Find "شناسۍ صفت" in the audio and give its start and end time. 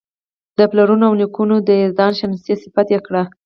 2.19-2.87